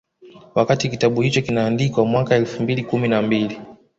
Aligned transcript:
Wakati 0.55 0.89
kitabu 0.89 1.21
hicho 1.21 1.41
kinaandikwa 1.41 2.05
mwaka 2.05 2.35
elfu 2.35 2.63
mbili 2.63 2.83
kumi 2.83 3.07
na 3.07 3.21
mbili 3.21 3.59